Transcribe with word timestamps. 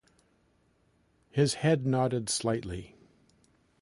His 1.29 1.53
head 1.61 1.85
nodded 1.85 2.27
slightly. 2.27 2.95